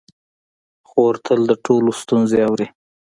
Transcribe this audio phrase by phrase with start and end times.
[0.89, 2.67] خور تل د ټولو ستونزې اوري.